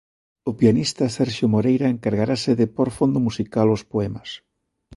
O 0.49 0.51
pianista 0.59 1.05
Serxio 1.17 1.47
Moreira 1.53 1.87
encargarase 1.95 2.51
de 2.59 2.67
pór 2.75 2.89
fondo 2.97 3.19
musical 3.27 3.67
aos 3.69 3.83
poemas. 3.91 4.29